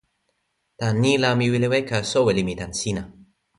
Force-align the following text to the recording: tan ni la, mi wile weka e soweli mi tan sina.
tan 0.77 0.95
ni 1.03 1.13
la, 1.21 1.29
mi 1.37 1.45
wile 1.53 1.67
weka 1.73 1.95
e 2.03 2.07
soweli 2.11 2.43
mi 2.47 2.53
tan 2.59 2.71
sina. 2.79 3.03